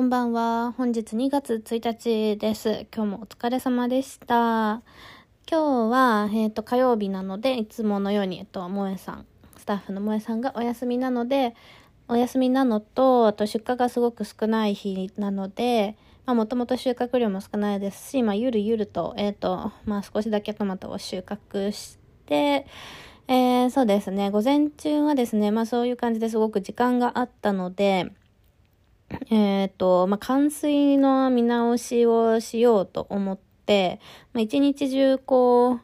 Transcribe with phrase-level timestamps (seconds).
[0.00, 0.72] こんばんは。
[0.78, 2.86] 本日2月1日です。
[2.90, 4.80] 今日もお疲れ様でした。
[5.46, 9.26] 今日は、えっ、ー、と、火曜日なので、いつものように、えっと、萌えさん、
[9.58, 11.54] スタッフの萌えさんがお休みなので、
[12.08, 22.66] お休みなのと、あと出荷がすごく少ない日なので、まあ、もともと収穫量も少ないですし、まあ、ゆるゆると、えっ、ー、と、まあ、少しだけトマトを収穫して、
[23.28, 28.10] えー、そうですね、午前中はですね、まあ、そういう感じですごく時間があったので、
[29.30, 34.00] えっ、ー、と、まあ、冠水の見直しをしようと思って、
[34.32, 35.80] まあ、一日中こう、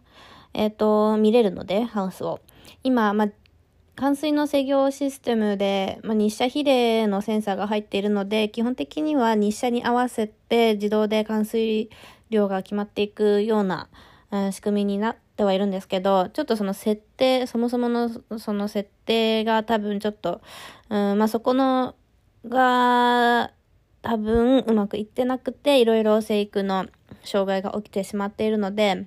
[0.53, 2.41] えっ、ー、と、見れるので、ハウスを。
[2.83, 3.29] 今、まあ、
[3.95, 11.91] 冠水の制御システムで、まあ、日射比例のセンサーが入っているので、基本的には日射に合わせて自動で冠水
[12.31, 13.89] 量が決まっていくような、
[14.33, 20.43] うん、仕組みになってはいるんですけど、ちょっとその設定、そもそものその設定が多分ちょっと、
[20.91, 21.95] うん、まあ、そこの
[22.49, 23.53] が
[24.03, 26.87] 多分うまくいってなくて、いろいろ生育の
[27.25, 29.07] 障害が起きてしまっているので、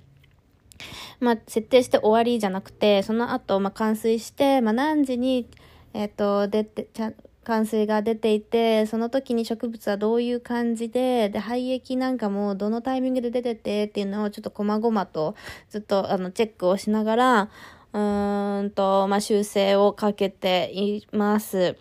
[1.19, 5.47] まあ、設定して終わりじゃなくて、その後、まあ、冠水して、まあ、何時に、
[5.93, 7.11] え、ー、と、出て、ちゃ
[7.43, 15.35] 冠水が出ていて、その時に植物はどういう感じで、で、廃液なんかもどのタイミングで出ててっていうのをちょっと細々と
[15.69, 17.49] ずっとあのチェックをしながら、
[17.93, 21.75] うーんと、まあ、修正をかけています。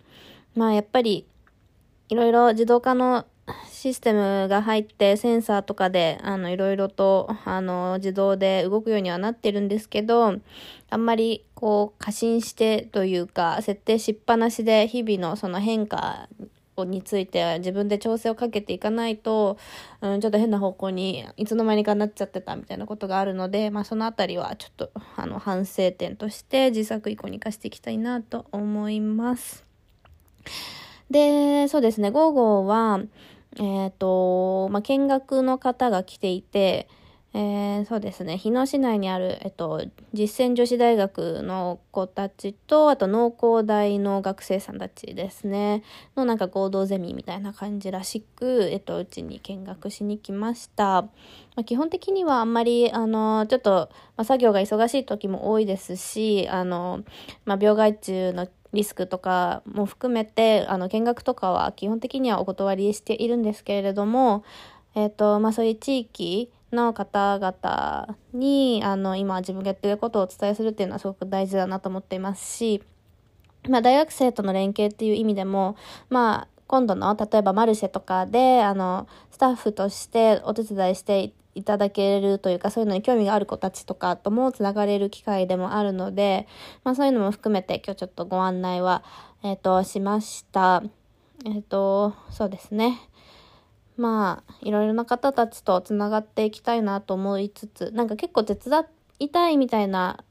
[0.55, 1.27] まあ、やっぱり、
[2.09, 3.25] いろいろ自動化の
[3.71, 10.35] システムが入ってセンサーとかであのいろいろとあの自動で動くようにはなってるんですけど
[10.89, 16.27] あんまりこう過信してというか設定しっぱなしで日々のその変化
[16.85, 19.57] について自分で調整をかけていかないと、
[20.01, 29.65] うん、ちょっと変な方向にいつの間にかなっちゃってたみたいなことがあるので、まあ、そのあたりはちょっとあの反省点として自作以降に生かしていきたいなと思います。
[31.09, 32.99] で、そうですね、午後は、
[33.57, 36.87] えっ、ー、と、まあ、見学の方が来ていて、
[37.31, 45.83] えー、そうですね、日野市内にある、えっと、実践女子大学の子たちと、あと農工大の学生さんたちですね、
[46.17, 51.03] のなんか合同ゼミみたいな感じらしく、えっと、うちに見学しに来ました。
[51.03, 51.09] ま
[51.57, 57.03] あ、基本的にはあんまり、あの、ちょっと、まあ、作業が忙しい時も多いですし、あの、
[57.45, 64.43] まあ、病害虫のリスクとかも含めて、あの、見学とかは基本的にはお断りしているんですけれども、
[64.95, 72.83] えっ、と、まあ、そういう地域の方々に、あの、今自分がやってることをお伝えするっていうのはすごく大事だなと思っていますし、
[73.67, 75.75] まあ、大学生との連携っていう意味でも、
[76.09, 86.47] まあ、今度の、例えばマルシェとかで、あの、スタッフとしてお手伝いしていただけるというか、そういうのに興味がある子たちとかともつながれる機会でもあるので、
[86.83, 89.03] まあそういうのも含めて今日ちょっとご案内は、
[89.43, 90.83] え、ー、と、しました。
[91.45, 92.99] えっ、ー、と、そうですね。
[93.99, 98.85] まあ、いろいろな方たちとつながっていきたいなと思いつつ、なんか結構手伝
[99.19, 100.23] いたいみたいな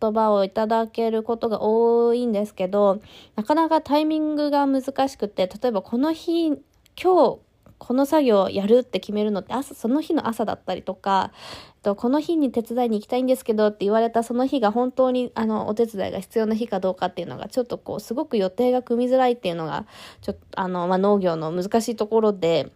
[0.00, 3.00] 言葉をいただけることが多いんですけど、
[3.34, 6.56] なかなかタイミングが難しくて、例えばこの日、今
[7.36, 7.38] 日
[7.78, 11.32] この作業をやるって決めるのって朝、その日の朝だったりとか、
[11.82, 19.86] とこの日に手伝いに行きたいんですけどって言われたその日が本当にあのお手伝いが必要な日かどうかっていうのがちょっとこうすごく予定が組みづらいっていうのが
[20.22, 22.72] ちょっとあの、まあ、農業の難しいところで、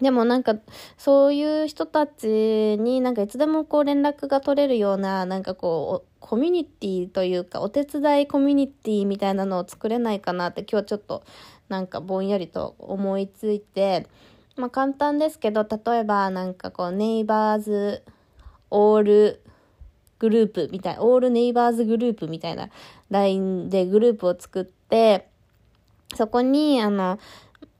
[0.00, 0.54] でもなんか、
[0.96, 11.24] そういう人たちになんかいつでもこう連絡が取れるような、なんかこう、コミュニティというか、お手伝いコミュニティみたいなのを作れないかなって今日ちょっと
[11.68, 14.06] なんかぼんやりと思いついて、
[14.56, 18.04] まあ簡単ですけど、例えばなんかこう、ネイバーズ
[18.70, 19.42] オール
[20.18, 22.68] グループみたいな、オールネイバーズグループみたいな
[23.10, 25.28] LINE でグループを作って、
[26.14, 27.18] そこにあの、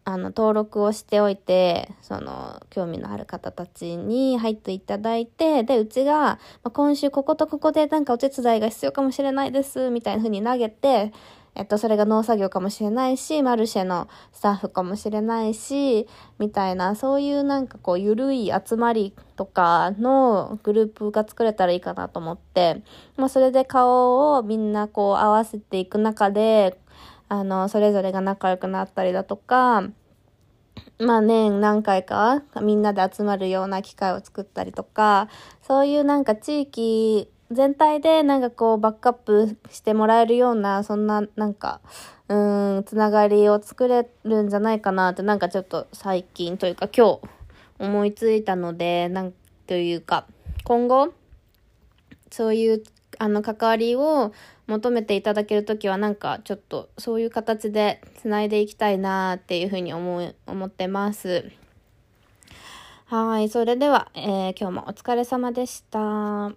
[0.08, 11.12] あの、登録をしておいて、その、興味のある方たちに入っていただいて、で、うちが、まあ、今週こことここでなんかお手伝いが必要かもしれないです、みたいな風に投げて、
[11.54, 16.08] えっと、それが農作業かもしれないし、マルシェのスタッフかもしれないし、
[16.38, 22.82] みたいな、そういうなんかこう、ゆるい集まりとかのグループが作れたらいいかなと思って、
[23.18, 26.80] まあ、それで顔をみんなこう合わせていく中で、
[27.28, 29.82] あの、それぞれが仲良くなったりだとか、
[30.98, 35.28] まあ年何回かみんなで集まるような機会を作ったりとか、
[35.62, 41.80] そういうなんか地域全体でなんかこうバックアップしてもらえるような、そんななんか、
[42.28, 47.20] うん、つながりを作れるんじゃないかなってなんかちょっと最近というか今日
[47.78, 49.32] 思いついたので、なん
[49.66, 50.26] というか、
[50.64, 51.12] 今後、
[52.30, 52.82] そういう
[53.18, 54.32] あの、関わりを
[54.66, 61.50] 求めていただける時は、なんか、ちょっと、そういう形で繋いでいきたいなっていうふうに思う、思ってます。
[63.06, 63.48] はい。
[63.48, 66.52] それでは、えー、今日もお疲れ様でした。